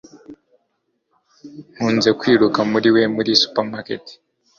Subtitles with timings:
[1.73, 4.03] Nkunze kwiruka muri we muri supermarket.